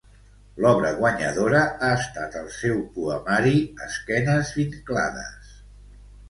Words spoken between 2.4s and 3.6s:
seu poemari